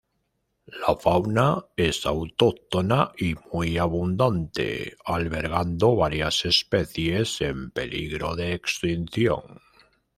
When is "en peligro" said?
7.41-8.35